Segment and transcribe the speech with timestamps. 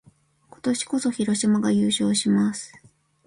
[0.49, 2.73] 今年こそ、広島が優勝します！